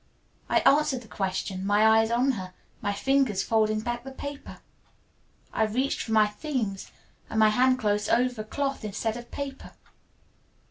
I 0.49 0.61
answered 0.61 1.01
the 1.01 1.07
question, 1.07 1.63
my 1.63 1.85
eyes 1.85 2.09
on 2.09 2.31
her, 2.31 2.55
my 2.81 2.91
fingers 2.91 3.43
folding 3.43 3.81
back 3.81 4.03
the 4.03 4.09
paper. 4.09 4.57
I 5.53 5.65
reached 5.65 6.01
for 6.01 6.11
my 6.11 6.25
themes 6.25 6.89
and 7.29 7.39
my 7.39 7.49
hand 7.49 7.77
closed 7.77 8.09
over 8.09 8.43
cloth 8.43 8.83
instead 8.83 9.15
of 9.15 9.29
paper. 9.29 9.73